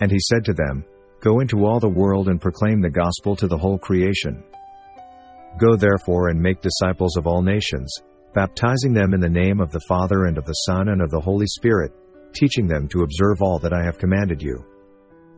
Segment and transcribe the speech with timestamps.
[0.00, 0.84] And he said to them,
[1.20, 4.44] Go into all the world and proclaim the gospel to the whole creation.
[5.58, 7.92] Go therefore and make disciples of all nations,
[8.34, 11.20] baptizing them in the name of the Father and of the Son and of the
[11.20, 11.92] Holy Spirit,
[12.34, 14.62] teaching them to observe all that I have commanded you.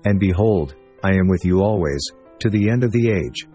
[0.05, 2.05] And behold, I am with you always,
[2.41, 3.47] to the end of the age.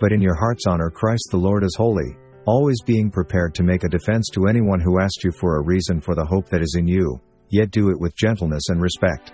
[0.00, 3.84] But in your hearts honor Christ the Lord as holy, always being prepared to make
[3.84, 6.76] a defense to anyone who asks you for a reason for the hope that is
[6.78, 7.20] in you,
[7.50, 9.32] yet do it with gentleness and respect.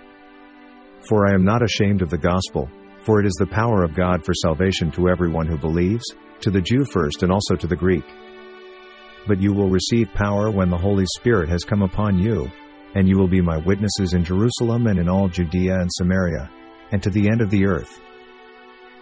[1.07, 2.69] For I am not ashamed of the gospel,
[3.03, 6.03] for it is the power of God for salvation to everyone who believes,
[6.41, 8.03] to the Jew first and also to the Greek.
[9.25, 12.51] But you will receive power when the Holy Spirit has come upon you,
[12.95, 16.49] and you will be my witnesses in Jerusalem and in all Judea and Samaria,
[16.91, 18.01] and to the end of the earth.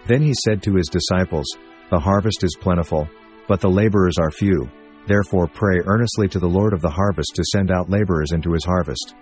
[0.07, 1.47] Then he said to his disciples,
[1.89, 3.09] The harvest is plentiful,
[3.47, 4.69] but the laborers are few.
[5.07, 8.65] Therefore pray earnestly to the Lord of the harvest to send out laborers into his
[8.65, 9.15] harvest.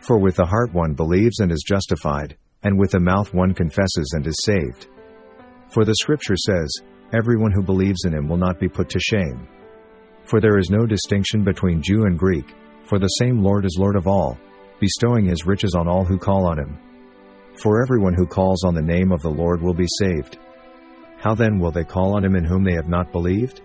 [0.00, 4.12] For with the heart one believes and is justified, and with the mouth one confesses
[4.14, 4.88] and is saved.
[5.68, 6.70] For the scripture says,
[7.12, 9.48] Everyone who believes in him will not be put to shame.
[10.24, 13.96] For there is no distinction between Jew and Greek, for the same Lord is Lord
[13.96, 14.38] of all,
[14.78, 16.78] bestowing his riches on all who call on him.
[17.54, 20.38] For everyone who calls on the name of the Lord will be saved.
[21.18, 23.60] How then will they call on him in whom they have not believed?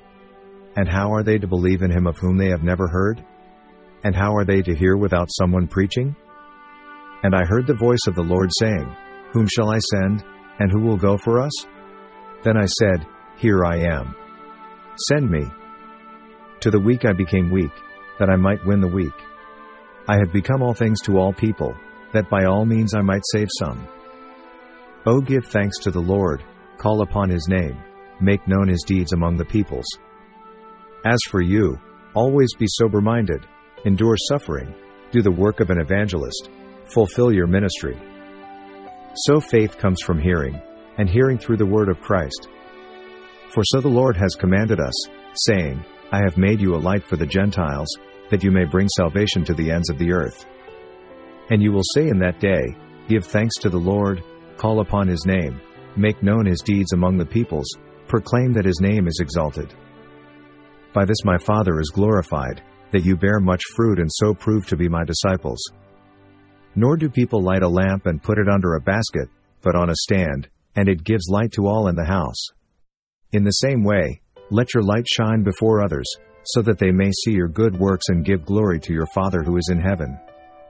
[0.75, 3.23] And how are they to believe in him of whom they have never heard?
[4.03, 6.15] And how are they to hear without someone preaching?
[7.25, 8.95] And I heard the voice of the Lord saying,
[9.33, 10.23] Whom shall I send,
[10.59, 11.65] and who will go for us?
[12.43, 14.15] Then I said, Here I am.
[15.09, 15.49] Send me.
[16.59, 17.71] To the weak I became weak,
[18.19, 19.15] that I might win the weak.
[20.07, 21.75] I have become all things to all people,
[22.13, 23.87] that by all means I might save some.
[25.07, 26.43] O give thanks to the Lord,
[26.77, 27.75] call upon his name,
[28.21, 29.87] make known his deeds among the peoples.
[31.03, 31.79] As for you,
[32.13, 33.47] always be sober minded,
[33.83, 34.75] endure suffering,
[35.09, 36.51] do the work of an evangelist,
[36.87, 37.97] fulfill your ministry.
[39.15, 40.61] So faith comes from hearing,
[40.97, 42.49] and hearing through the word of Christ.
[43.53, 44.93] For so the Lord has commanded us,
[45.45, 47.87] saying, I have made you a light for the Gentiles,
[48.29, 50.45] that you may bring salvation to the ends of the earth.
[51.49, 52.75] And you will say in that day,
[53.07, 54.23] Give thanks to the Lord,
[54.57, 55.61] call upon his name,
[55.95, 57.67] make known his deeds among the peoples,
[58.07, 59.73] proclaim that his name is exalted.
[60.93, 64.75] By this my Father is glorified, that you bear much fruit and so prove to
[64.75, 65.59] be my disciples.
[66.75, 69.29] Nor do people light a lamp and put it under a basket,
[69.61, 72.43] but on a stand, and it gives light to all in the house.
[73.31, 74.21] In the same way,
[74.51, 76.07] let your light shine before others,
[76.43, 79.57] so that they may see your good works and give glory to your Father who
[79.57, 80.19] is in heaven.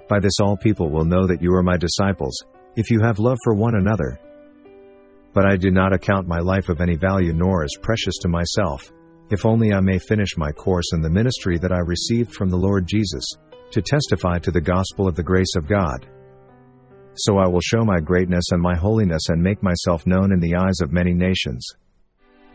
[0.08, 2.36] By this all people will know that you are my disciples,
[2.76, 4.20] if you have love for one another.
[5.34, 8.94] But I do not account my life of any value nor as precious to myself,
[9.32, 12.58] if only I may finish my course in the ministry that I received from the
[12.58, 13.26] Lord Jesus,
[13.72, 16.08] to testify to the gospel of the grace of God.
[17.16, 20.56] So I will show my greatness and my holiness and make myself known in the
[20.56, 21.66] eyes of many nations.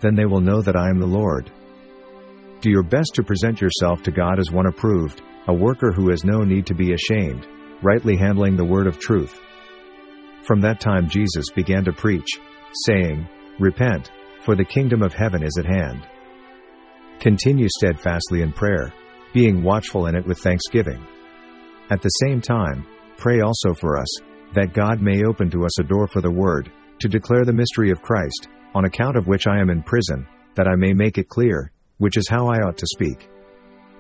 [0.01, 1.51] Then they will know that I am the Lord.
[2.61, 6.25] Do your best to present yourself to God as one approved, a worker who has
[6.25, 7.47] no need to be ashamed,
[7.83, 9.41] rightly handling the word of truth.
[10.43, 12.29] From that time Jesus began to preach,
[12.87, 13.27] saying,
[13.59, 14.11] Repent,
[14.45, 16.07] for the kingdom of heaven is at hand.
[17.19, 18.93] Continue steadfastly in prayer,
[19.33, 21.05] being watchful in it with thanksgiving.
[21.91, 22.87] At the same time,
[23.17, 24.09] pray also for us,
[24.55, 26.71] that God may open to us a door for the word,
[27.01, 30.69] to declare the mystery of Christ, on account of which I am in prison, that
[30.69, 33.29] I may make it clear, which is how I ought to speak.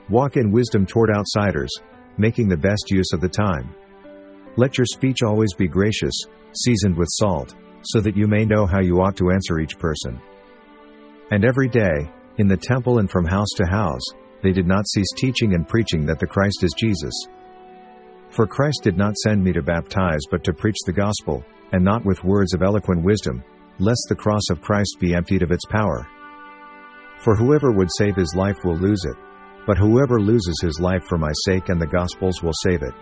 [0.08, 1.70] Walk in wisdom toward outsiders,
[2.18, 3.74] making the best use of the time.
[4.56, 6.14] Let your speech always be gracious,
[6.52, 10.20] seasoned with salt, so that you may know how you ought to answer each person.
[11.30, 14.02] And every day, in the temple and from house to house,
[14.42, 17.14] they did not cease teaching and preaching that the Christ is Jesus.
[18.30, 22.04] For Christ did not send me to baptize but to preach the gospel, and not
[22.04, 23.42] with words of eloquent wisdom,
[23.78, 26.06] lest the cross of Christ be emptied of its power.
[27.18, 29.16] For whoever would save his life will lose it,
[29.66, 32.94] but whoever loses his life for my sake and the gospel's will save it.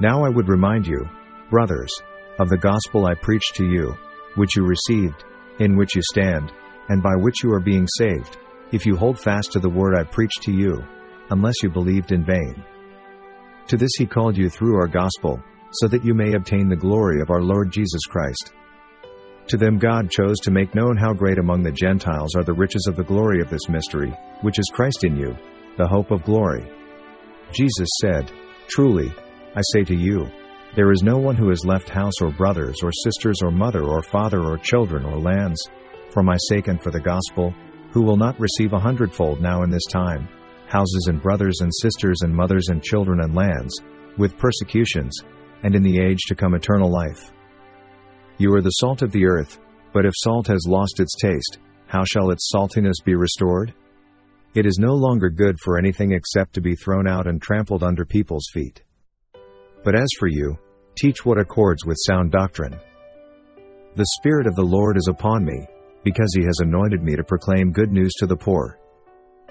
[0.00, 1.08] Now I would remind you,
[1.50, 1.92] brothers,
[2.38, 3.94] of the gospel I preached to you,
[4.36, 5.24] which you received,
[5.58, 6.52] in which you stand,
[6.88, 8.38] and by which you are being saved,
[8.72, 10.82] if you hold fast to the word I preached to you,
[11.30, 12.64] unless you believed in vain.
[13.68, 15.42] To this he called you through our gospel,
[15.72, 18.52] so that you may obtain the glory of our Lord Jesus Christ.
[19.48, 22.86] To them God chose to make known how great among the Gentiles are the riches
[22.88, 25.36] of the glory of this mystery, which is Christ in you,
[25.76, 26.70] the hope of glory.
[27.52, 28.30] Jesus said,
[28.68, 29.12] Truly,
[29.54, 30.26] I say to you,
[30.74, 34.02] there is no one who has left house or brothers or sisters or mother or
[34.02, 35.60] father or children or lands,
[36.10, 37.52] for my sake and for the gospel,
[37.92, 40.28] who will not receive a hundredfold now in this time,
[40.66, 43.80] houses and brothers and sisters and mothers and children and lands,
[44.16, 45.14] with persecutions,
[45.62, 47.32] and in the age to come eternal life.
[48.38, 49.60] You are the salt of the earth,
[49.92, 53.74] but if salt has lost its taste, how shall its saltiness be restored?
[54.54, 58.04] It is no longer good for anything except to be thrown out and trampled under
[58.04, 58.82] people's feet.
[59.84, 60.58] But as for you,
[60.96, 62.78] teach what accords with sound doctrine.
[63.96, 65.66] The Spirit of the Lord is upon me,
[66.04, 68.78] because he has anointed me to proclaim good news to the poor.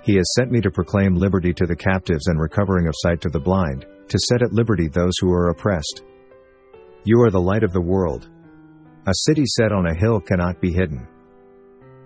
[0.03, 3.29] He has sent me to proclaim liberty to the captives and recovering of sight to
[3.29, 6.03] the blind, to set at liberty those who are oppressed.
[7.03, 8.29] You are the light of the world.
[9.07, 11.07] A city set on a hill cannot be hidden.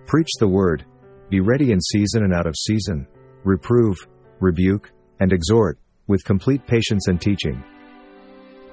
[0.06, 0.84] Preach the word,
[1.28, 3.06] be ready in season and out of season,
[3.44, 3.96] reprove,
[4.40, 7.62] rebuke, and exhort, with complete patience and teaching.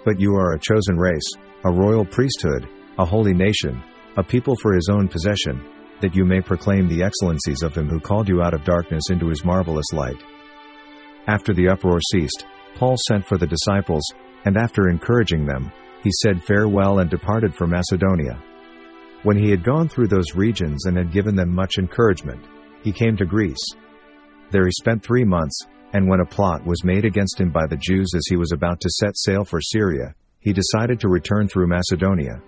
[0.06, 1.32] But you are a chosen race,
[1.64, 2.68] a royal priesthood,
[3.00, 3.82] a holy nation,
[4.18, 5.64] a people for his own possession,
[6.02, 9.30] that you may proclaim the excellencies of him who called you out of darkness into
[9.30, 10.22] his marvelous light.
[11.28, 12.46] After the uproar ceased,
[12.76, 14.04] Paul sent for the disciples,
[14.46, 15.72] and after encouraging them,
[16.04, 18.42] he said farewell and departed for Macedonia.
[19.24, 22.44] When he had gone through those regions and had given them much encouragement,
[22.84, 23.66] he came to Greece.
[24.52, 27.78] There he spent three months, and when a plot was made against him by the
[27.78, 31.68] Jews as he was about to set sail for Syria, he decided to return through
[31.68, 32.42] Macedonia.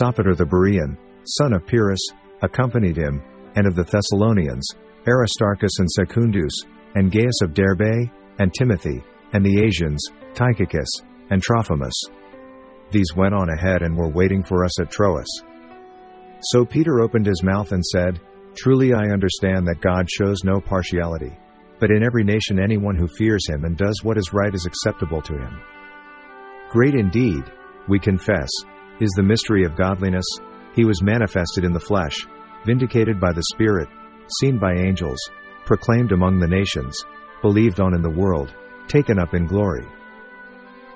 [0.00, 2.00] Sopater the Berean, son of Pyrrhus,
[2.42, 3.22] accompanied him,
[3.54, 4.68] and of the Thessalonians,
[5.06, 6.52] Aristarchus and Secundus,
[6.94, 9.02] and Gaius of Derbe, and Timothy,
[9.32, 10.02] and the Asians,
[10.34, 10.88] Tychicus,
[11.30, 11.94] and Trophimus.
[12.90, 15.26] These went on ahead and were waiting for us at Troas.
[16.52, 18.20] So Peter opened his mouth and said,
[18.56, 21.36] Truly I understand that God shows no partiality.
[21.78, 25.20] But in every nation anyone who fears him and does what is right is acceptable
[25.22, 25.60] to him.
[26.70, 27.44] Great indeed,
[27.88, 28.48] we confess,
[29.00, 30.26] is the mystery of godliness.
[30.74, 32.26] He was manifested in the flesh,
[32.64, 33.88] vindicated by the Spirit,
[34.40, 35.18] seen by angels,
[35.64, 37.04] proclaimed among the nations,
[37.42, 38.54] believed on in the world,
[38.88, 39.86] taken up in glory.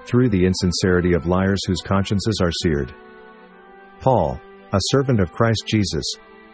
[0.05, 2.95] Through the insincerity of liars whose consciences are seared.
[4.01, 4.41] Paul,
[4.73, 6.05] a servant of Christ Jesus,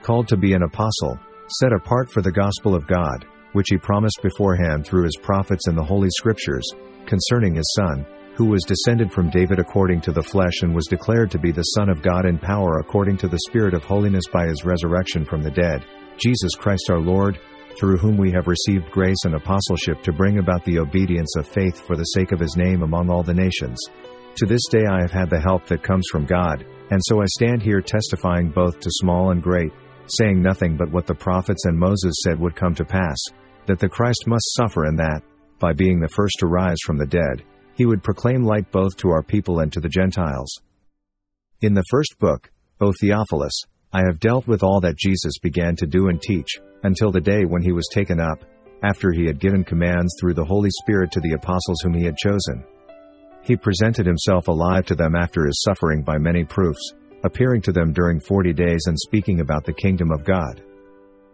[0.03, 1.19] called to be an apostle,
[1.61, 5.77] set apart for the gospel of God, which he promised beforehand through his prophets in
[5.77, 6.69] the Holy Scriptures,
[7.07, 8.07] concerning his Son,
[8.37, 11.63] who was descended from David according to the flesh and was declared to be the
[11.63, 15.41] Son of God in power according to the Spirit of holiness by his resurrection from
[15.43, 15.87] the dead,
[16.19, 17.39] Jesus Christ our Lord,
[17.79, 21.81] through whom we have received grace and apostleship to bring about the obedience of faith
[21.81, 23.79] for the sake of his name among all the nations.
[24.37, 27.27] To this day I have had the help that comes from God, and so I
[27.27, 29.73] stand here testifying both to small and great,
[30.19, 33.17] saying nothing but what the prophets and Moses said would come to pass,
[33.65, 35.23] that the Christ must suffer and that,
[35.59, 37.43] by being the first to rise from the dead,
[37.77, 40.51] he would proclaim light both to our people and to the Gentiles.
[41.61, 42.51] In the first book,
[42.81, 43.63] O Theophilus,
[43.93, 47.45] I have dealt with all that Jesus began to do and teach, until the day
[47.45, 48.45] when he was taken up,
[48.83, 52.17] after he had given commands through the Holy Spirit to the apostles whom he had
[52.17, 52.65] chosen.
[53.43, 56.95] He presented himself alive to them after his suffering by many proofs,
[57.25, 60.63] appearing to them during forty days and speaking about the kingdom of God.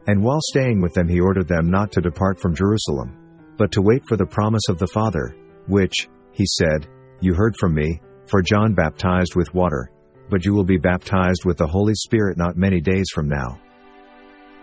[0.06, 3.16] And while staying with them, he ordered them not to depart from Jerusalem,
[3.56, 5.34] but to wait for the promise of the Father,
[5.66, 6.88] which, he said,
[7.20, 9.90] You heard from me, for John baptized with water,
[10.30, 13.60] but you will be baptized with the Holy Spirit not many days from now.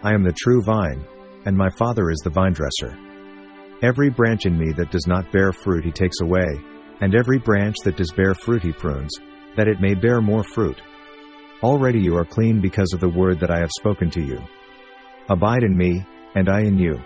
[0.03, 1.05] I am the true vine,
[1.45, 2.97] and my Father is the vinedresser.
[3.83, 6.47] Every branch in me that does not bear fruit he takes away,
[7.01, 9.11] and every branch that does bear fruit he prunes,
[9.55, 10.81] that it may bear more fruit.
[11.61, 14.39] Already you are clean because of the word that I have spoken to you.
[15.29, 16.99] Abide in me, and I in you.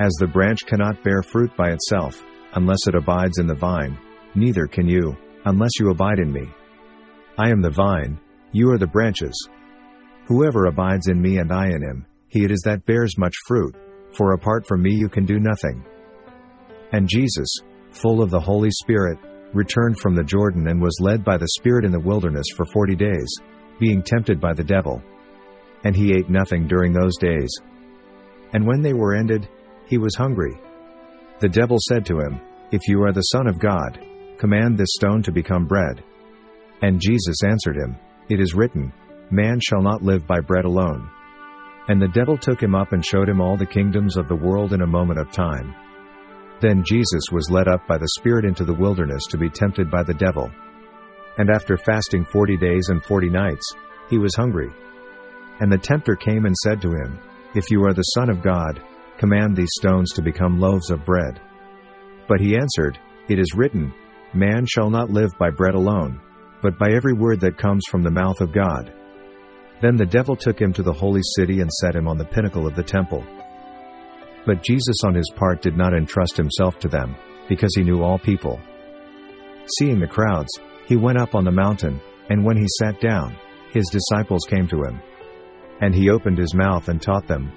[0.00, 2.24] As the branch cannot bear fruit by itself,
[2.54, 3.98] unless it abides in the vine,
[4.34, 6.46] neither can you, unless you abide in me.
[7.38, 8.18] I am the vine,
[8.52, 9.34] you are the branches.
[10.26, 13.74] Whoever abides in me and I in him, he it is that bears much fruit,
[14.16, 15.84] for apart from me you can do nothing.
[16.92, 17.48] And Jesus,
[17.90, 19.18] full of the Holy Spirit,
[19.52, 22.94] returned from the Jordan and was led by the Spirit in the wilderness for forty
[22.94, 23.28] days,
[23.78, 25.02] being tempted by the devil.
[25.84, 27.50] And he ate nothing during those days.
[28.52, 29.48] And when they were ended,
[29.86, 30.54] he was hungry.
[31.44, 32.40] The devil said to him,
[32.72, 34.00] If you are the Son of God,
[34.38, 36.02] command this stone to become bread.
[36.80, 37.98] And Jesus answered him,
[38.30, 38.90] It is written,
[39.30, 41.06] Man shall not live by bread alone.
[41.88, 44.72] And the devil took him up and showed him all the kingdoms of the world
[44.72, 45.74] in a moment of time.
[46.62, 50.02] Then Jesus was led up by the Spirit into the wilderness to be tempted by
[50.02, 50.50] the devil.
[51.36, 53.70] And after fasting forty days and forty nights,
[54.08, 54.70] he was hungry.
[55.60, 57.18] And the tempter came and said to him,
[57.54, 58.80] If you are the Son of God,
[59.18, 61.40] command these stones to become loaves of bread.
[62.28, 63.92] But he answered, It is written,
[64.34, 66.20] Man shall not live by bread alone,
[66.62, 68.92] but by every word that comes from the mouth of God.
[69.80, 72.66] Then the devil took him to the holy city and set him on the pinnacle
[72.66, 73.24] of the temple
[74.46, 77.16] but Jesus on his part did not entrust himself to them,
[77.48, 78.60] because he knew all people.
[79.78, 80.50] Seeing the crowds,
[80.86, 83.36] he went up on the mountain, and when he sat down,
[83.70, 85.00] his disciples came to him.
[85.80, 87.50] And he opened his mouth and taught them,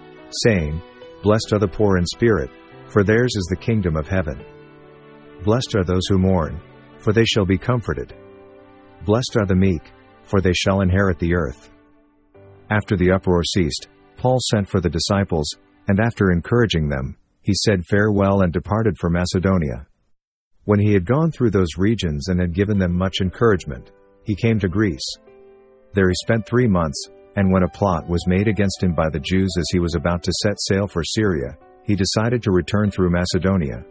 [0.46, 0.82] saying,
[1.24, 2.50] Blessed are the poor in spirit,
[2.89, 4.43] for theirs is the kingdom of heaven.
[5.43, 6.59] Blessed are those who mourn,
[7.00, 8.13] for they shall be comforted.
[9.05, 9.81] Blessed are the meek,
[10.24, 11.71] for they shall inherit the earth.
[12.69, 15.47] After the uproar ceased, Paul sent for the disciples,
[15.88, 19.88] and after encouraging them, he said farewell and departed for Macedonia.
[20.65, 23.91] When he had gone through those regions and had given them much encouragement,
[24.24, 25.15] he came to Greece.
[25.93, 29.20] There he spent three months, and when a plot was made against him by the
[29.20, 33.12] Jews as he was about to set sail for Syria, he decided to return through
[33.12, 33.86] Macedonia.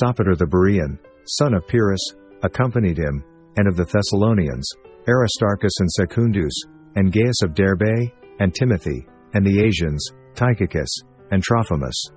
[0.00, 0.98] Sopater the Berean,
[1.38, 2.04] son of Pyrrhus,
[2.42, 3.24] accompanied him,
[3.56, 4.68] and of the Thessalonians,
[5.08, 6.52] Aristarchus and Secundus,
[6.96, 8.10] and Gaius of Derbe,
[8.40, 10.90] and Timothy, and the Asians, Tychicus,
[11.30, 12.10] and Trophimus.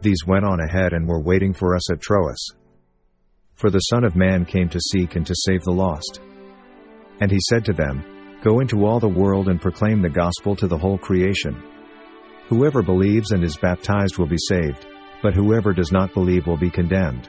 [0.00, 2.38] These went on ahead and were waiting for us at Troas.
[3.54, 6.20] For the Son of Man came to seek and to save the lost.
[7.20, 10.68] And he said to them, Go into all the world and proclaim the gospel to
[10.68, 11.60] the whole creation.
[12.48, 14.86] Whoever believes and is baptized will be saved,
[15.22, 17.28] but whoever does not believe will be condemned.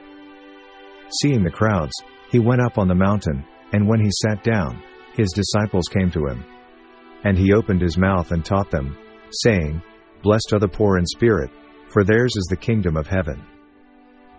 [1.20, 1.92] Seeing the crowds,
[2.30, 4.80] he went up on the mountain, and when he sat down,
[5.14, 6.44] his disciples came to him.
[7.24, 8.96] And he opened his mouth and taught them,
[9.42, 9.82] saying,
[10.22, 11.50] Blessed are the poor in spirit,
[11.88, 13.44] for theirs is the kingdom of heaven.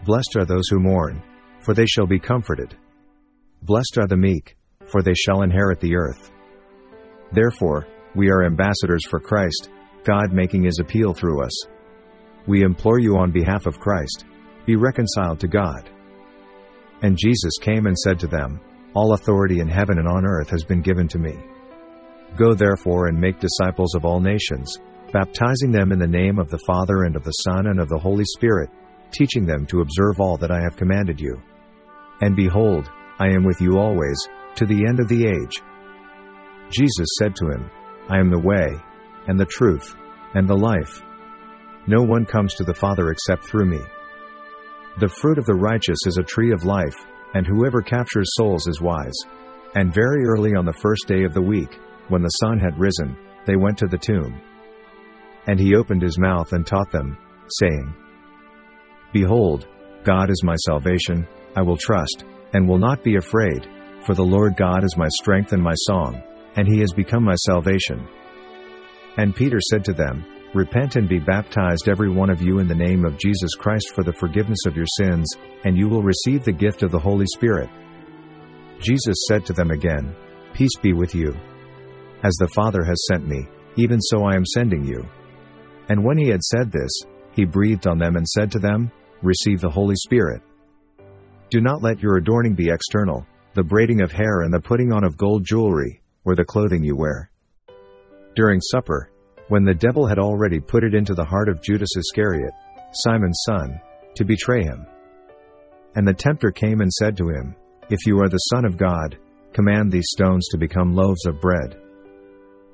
[0.05, 1.21] Blessed are those who mourn,
[1.59, 2.75] for they shall be comforted.
[3.61, 4.55] Blessed are the meek,
[4.87, 6.31] for they shall inherit the earth.
[7.31, 9.69] Therefore, we are ambassadors for Christ,
[10.03, 11.65] God making his appeal through us.
[12.47, 14.25] We implore you on behalf of Christ,
[14.65, 15.89] be reconciled to God.
[17.01, 18.59] And Jesus came and said to them,
[18.93, 21.37] All authority in heaven and on earth has been given to me.
[22.35, 24.77] Go therefore and make disciples of all nations,
[25.11, 27.99] baptizing them in the name of the Father and of the Son and of the
[27.99, 28.69] Holy Spirit,
[29.11, 31.41] teaching them to observe all that I have commanded you.
[32.21, 35.61] And behold, I am with you always, to the end of the age.
[36.71, 37.69] Jesus said to him,
[38.09, 38.67] I am the way,
[39.27, 39.95] and the truth,
[40.33, 41.01] and the life.
[41.87, 43.79] No one comes to the Father except through me.
[44.99, 48.81] The fruit of the righteous is a tree of life, and whoever captures souls is
[48.81, 49.15] wise.
[49.75, 53.15] And very early on the first day of the week, when the sun had risen,
[53.45, 54.41] they went to the tomb.
[55.47, 57.17] And he opened his mouth and taught them,
[57.59, 57.95] saying,
[59.13, 59.67] Behold,
[60.03, 63.67] God is my salvation, I will trust, and will not be afraid,
[64.05, 66.21] for the Lord God is my strength and my song,
[66.55, 68.07] and he has become my salvation.
[69.17, 72.75] And Peter said to them, Repent and be baptized every one of you in the
[72.75, 76.51] name of Jesus Christ for the forgiveness of your sins, and you will receive the
[76.51, 77.69] gift of the Holy Spirit.
[78.79, 80.13] Jesus said to them again,
[80.53, 81.33] Peace be with you.
[82.23, 85.07] As the Father has sent me, even so I am sending you.
[85.87, 86.91] And when he had said this,
[87.31, 88.91] he breathed on them and said to them,
[89.21, 90.41] Receive the Holy Spirit.
[91.49, 95.03] Do not let your adorning be external, the braiding of hair and the putting on
[95.05, 97.31] of gold jewelry, or the clothing you wear.
[98.35, 99.11] During supper,
[99.49, 102.53] when the devil had already put it into the heart of Judas Iscariot,
[102.93, 103.81] Simon's son,
[104.15, 104.85] to betray him.
[105.95, 107.55] And the tempter came and said to him,
[107.89, 109.17] If you are the Son of God,
[109.51, 111.77] command these stones to become loaves of bread.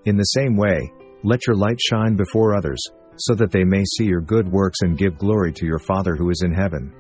[0.06, 0.92] In the same way,
[1.24, 2.80] let your light shine before others,
[3.18, 6.30] so that they may see your good works and give glory to your Father who
[6.30, 6.94] is in heaven.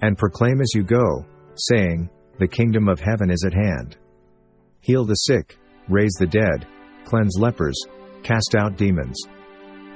[0.00, 1.26] And proclaim as you go,
[1.56, 3.98] saying, The kingdom of heaven is at hand.
[4.80, 5.58] Heal the sick,
[5.88, 6.66] raise the dead,
[7.04, 7.80] cleanse lepers,
[8.22, 9.20] cast out demons.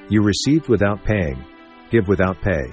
[0.09, 1.43] You received without paying,
[1.89, 2.63] give without pay.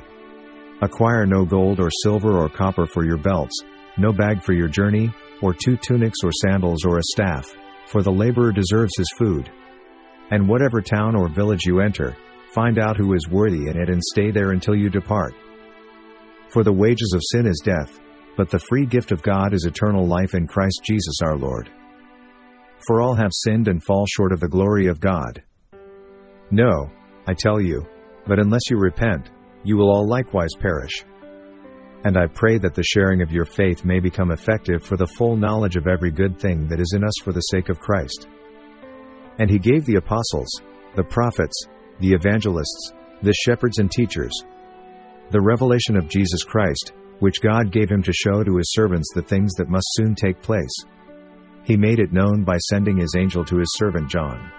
[0.82, 3.62] Acquire no gold or silver or copper for your belts,
[3.98, 7.54] no bag for your journey, or two tunics or sandals or a staff,
[7.86, 9.50] for the laborer deserves his food.
[10.30, 12.16] And whatever town or village you enter,
[12.52, 15.32] Find out who is worthy in it and stay there until you depart.
[16.50, 17.98] For the wages of sin is death,
[18.36, 21.70] but the free gift of God is eternal life in Christ Jesus our Lord.
[22.86, 25.42] For all have sinned and fall short of the glory of God.
[26.50, 26.90] No,
[27.26, 27.86] I tell you,
[28.26, 29.30] but unless you repent,
[29.62, 31.04] you will all likewise perish.
[32.04, 35.36] And I pray that the sharing of your faith may become effective for the full
[35.36, 38.26] knowledge of every good thing that is in us for the sake of Christ.
[39.38, 40.50] And he gave the apostles,
[40.96, 41.66] the prophets,
[42.00, 44.32] the evangelists, the shepherds and teachers.
[45.30, 49.22] The revelation of Jesus Christ, which God gave him to show to his servants the
[49.22, 50.74] things that must soon take place.
[51.64, 54.50] He made it known by sending his angel to his servant John.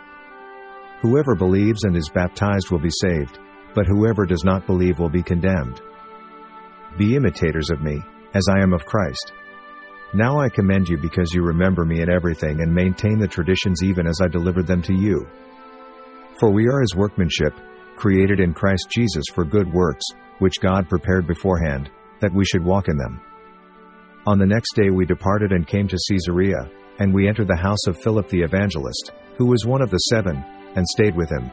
[1.01, 3.39] Whoever believes and is baptized will be saved,
[3.75, 5.81] but whoever does not believe will be condemned.
[6.97, 7.99] Be imitators of me,
[8.33, 9.33] as I am of Christ.
[10.13, 14.07] Now I commend you because you remember me in everything and maintain the traditions even
[14.07, 15.27] as I delivered them to you.
[16.39, 17.53] For we are his workmanship,
[17.97, 20.05] created in Christ Jesus for good works,
[20.39, 21.89] which God prepared beforehand,
[22.21, 23.21] that we should walk in them.
[24.25, 26.69] On the next day we departed and came to Caesarea,
[27.03, 30.41] and we entered the house of Philip the evangelist, who was one of the seven,
[30.75, 31.51] and stayed with him.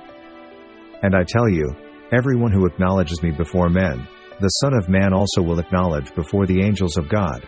[1.02, 1.74] And I tell you,
[2.12, 4.06] everyone who acknowledges me before men,
[4.40, 7.44] the Son of Man also will acknowledge before the angels of God.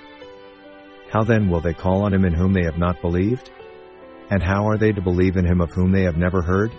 [1.12, 3.52] How then will they call on him in whom they have not believed?
[4.30, 6.72] And how are they to believe in him of whom they have never heard?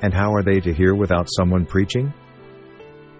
[0.00, 2.14] And how are they to hear without someone preaching?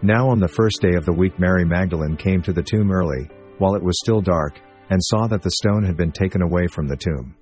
[0.00, 3.28] Now on the first day of the week Mary Magdalene came to the tomb early,
[3.59, 6.87] while it was still dark, and saw that the stone had been taken away from
[6.87, 7.35] the tomb.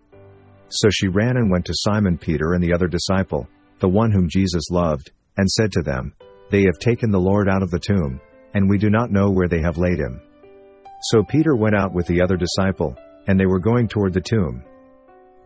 [0.69, 3.47] So she ran and went to Simon Peter and the other disciple,
[3.81, 6.15] the one whom Jesus loved, and said to them,
[6.51, 8.21] They have taken the Lord out of the tomb,
[8.55, 10.21] and we do not know where they have laid him.
[11.11, 12.97] So Peter went out with the other disciple,
[13.27, 14.65] and they were going toward the tomb.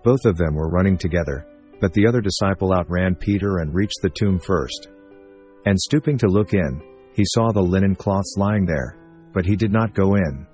[0.04, 1.46] Both of them were running together,
[1.80, 4.88] but the other disciple outran Peter and reached the tomb first.
[5.66, 6.80] And stooping to look in,
[7.14, 8.96] he saw the linen cloths lying there,
[9.32, 10.46] but he did not go in.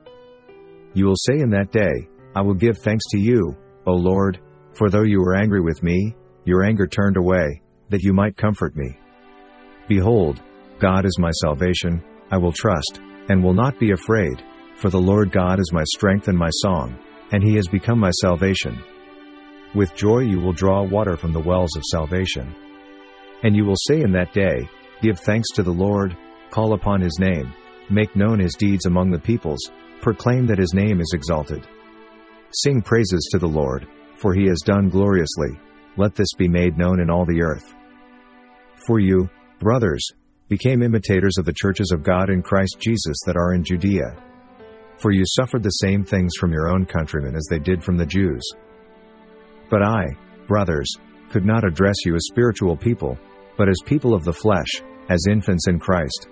[0.95, 4.41] You will say in that day, I will give thanks to you, O Lord,
[4.75, 8.77] for though you were angry with me, your anger turned away, that you might comfort
[8.77, 8.97] me.
[9.89, 10.41] Behold,
[10.79, 14.43] God is my salvation, I will trust, and will not be afraid,
[14.77, 16.99] for the Lord God is my strength and my song,
[17.33, 18.79] and he has become my salvation.
[19.75, 22.55] With joy you will draw water from the wells of salvation.
[23.43, 24.69] And you will say in that day,
[25.03, 26.17] Give thanks to the Lord,
[26.51, 27.53] call upon his name,
[27.91, 31.67] make known his deeds among the peoples, proclaim that his name is exalted.
[32.63, 33.87] Sing praises to the Lord,
[34.17, 35.59] for he has done gloriously,
[35.97, 37.75] let this be made known in all the earth.
[38.87, 39.29] For you,
[39.61, 40.07] brothers,
[40.49, 44.17] became imitators of the churches of God in Christ Jesus that are in Judea.
[44.99, 48.07] For you suffered the same things from your own countrymen as they did from the
[48.07, 48.43] Jews.
[49.71, 50.05] But I,
[50.47, 50.95] brothers,
[51.31, 53.19] could not address you as spiritual people,
[53.57, 56.29] but as people of the flesh, as infants in Christ.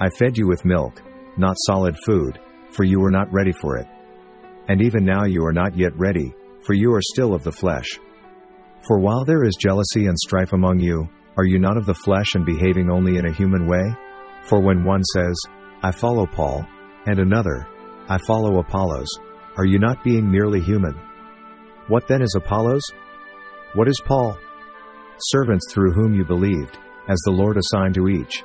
[0.00, 1.02] I fed you with milk,
[1.36, 2.38] not solid food,
[2.70, 3.86] for you were not ready for it.
[4.68, 7.98] And even now you are not yet ready, for you are still of the flesh.
[8.86, 12.34] For while there is jealousy and strife among you, are you not of the flesh
[12.34, 13.94] and behaving only in a human way?
[14.42, 15.36] For when one says,
[15.82, 16.64] I follow Paul,
[17.06, 17.66] and another,
[18.08, 19.08] I follow Apollos,
[19.56, 20.94] are you not being merely human?
[21.88, 22.82] What then is Apollos?
[23.74, 24.38] What is Paul?
[25.18, 28.44] Servants through whom you believed, as the Lord assigned to each.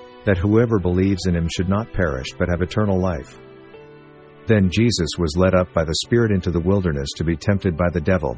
[0.25, 3.39] that whoever believes in him should not perish but have eternal life.
[4.47, 7.89] Then Jesus was led up by the Spirit into the wilderness to be tempted by
[7.91, 8.37] the devil.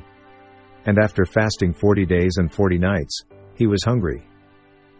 [0.86, 3.22] And after fasting forty days and forty nights,
[3.56, 4.26] he was hungry.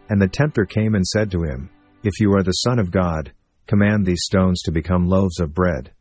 [0.08, 1.70] And the tempter came and said to him,
[2.02, 3.32] If you are the Son of God,
[3.66, 5.92] command these stones to become loaves of bread.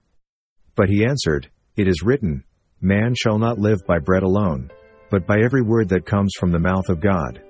[0.75, 2.43] But he answered, It is written,
[2.81, 4.71] Man shall not live by bread alone,
[5.09, 7.41] but by every word that comes from the mouth of God.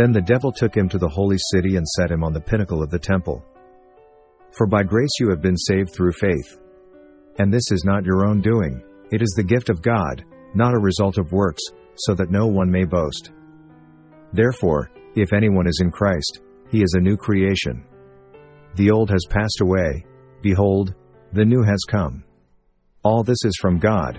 [0.00, 2.82] Then the devil took him to the holy city and set him on the pinnacle
[2.82, 3.44] of the temple.
[4.56, 6.58] For by grace you have been saved through faith.
[7.38, 8.82] And this is not your own doing,
[9.12, 11.62] it is the gift of God, not a result of works,
[11.96, 13.32] so that no one may boast.
[14.32, 17.84] Therefore, if anyone is in Christ, he is a new creation.
[18.76, 20.06] The old has passed away,
[20.40, 20.94] behold,
[21.34, 22.24] the new has come.
[23.04, 24.18] All this is from God,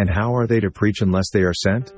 [0.00, 1.92] And how are they to preach unless they are sent?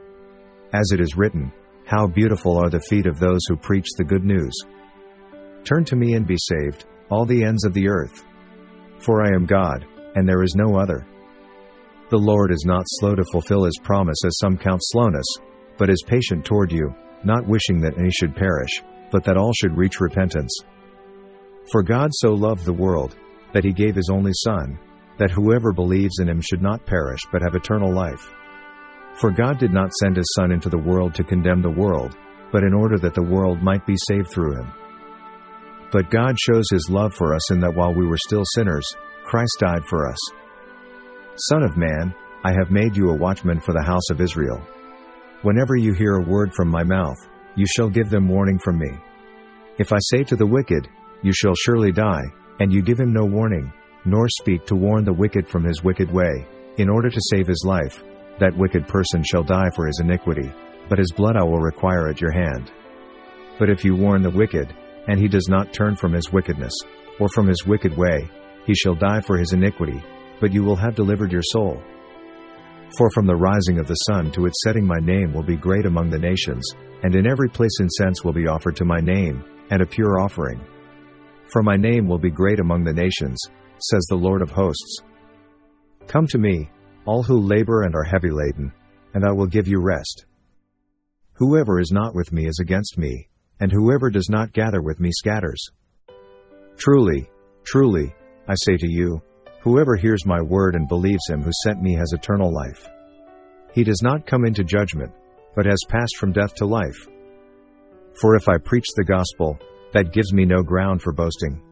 [0.75, 1.53] As it is written,
[1.85, 4.53] How beautiful are the feet of those who preach the good news.
[5.63, 8.25] Turn to me and be saved, all the ends of the earth.
[8.99, 9.87] For I am God,
[10.17, 11.07] and there is no other.
[12.09, 15.37] The Lord is not slow to fulfill his promise as some count slowness,
[15.79, 19.77] but is patient toward you, not wishing that any should perish, but that all should
[19.77, 20.53] reach repentance.
[21.71, 23.15] For God so loved the world,
[23.53, 24.77] that he gave his only Son,
[25.23, 28.35] that whoever believes in him should not perish but have eternal life.
[29.21, 32.17] For God did not send his Son into the world to condemn the world,
[32.51, 34.73] but in order that the world might be saved through him.
[35.93, 38.85] But God shows his love for us in that while we were still sinners,
[39.25, 40.19] Christ died for us.
[41.51, 44.61] Son of man, I have made you a watchman for the house of Israel.
[45.43, 47.19] Whenever you hear a word from my mouth,
[47.55, 48.91] you shall give them warning from me.
[49.79, 50.89] If I say to the wicked,
[51.23, 52.25] You shall surely die,
[52.59, 53.73] and you give him no warning,
[54.05, 56.47] nor speak to warn the wicked from his wicked way,
[56.79, 58.03] in order to save his life,
[58.39, 60.53] that wicked person shall die for his iniquity,
[60.89, 62.73] but his blood I will require at your hand.
[63.59, 64.75] But if you warn the wicked,
[65.09, 66.73] and he does not turn from his wickedness,
[67.21, 68.29] or from his wicked way,
[68.67, 70.03] he shall die for his iniquity,
[70.41, 71.83] but you will have delivered your soul.
[72.97, 75.87] For from the rising of the sun to its setting my name will be great
[75.87, 76.69] among the nations,
[77.03, 80.61] and in every place incense will be offered to my name, and a pure offering.
[81.53, 83.39] For my name will be great among the nations,
[83.83, 84.99] says the Lord of hosts.
[86.07, 86.71] Come to me,
[87.05, 88.73] all who labor and are heavy laden,
[89.15, 90.27] and I will give you rest.
[91.35, 93.29] Whoever is not with me is against me,
[93.61, 95.65] and whoever does not gather with me scatters.
[96.77, 97.31] Truly,
[97.65, 98.15] truly,
[98.49, 99.23] I say to you,
[99.63, 102.89] Whoever hears my word and believes him who sent me has eternal life.
[103.73, 105.13] He does not come into judgment,
[105.55, 107.07] but has passed from death to life.
[108.21, 109.59] For if I preach the gospel,
[109.93, 111.63] that gives me no ground for boasting.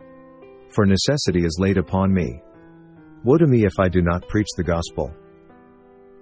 [0.70, 2.42] For necessity is laid upon me.
[3.24, 5.12] Woe to me if I do not preach the gospel.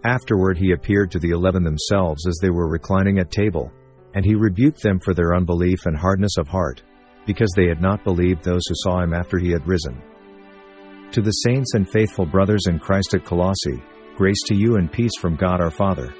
[0.04, 3.70] Afterward he appeared to the eleven themselves as they were reclining at table,
[4.14, 6.82] and he rebuked them for their unbelief and hardness of heart,
[7.26, 10.00] because they had not believed those who saw him after he had risen.
[11.12, 13.82] To the saints and faithful brothers in Christ at Colossae,
[14.16, 16.14] grace to you and peace from God our Father.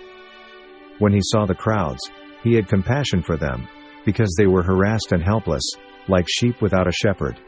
[0.99, 2.11] When he saw the crowds,
[2.43, 3.67] he had compassion for them,
[4.05, 5.64] because they were harassed and helpless,
[6.09, 7.41] like sheep without a shepherd.